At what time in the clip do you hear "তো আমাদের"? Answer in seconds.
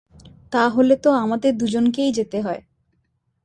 0.95-1.51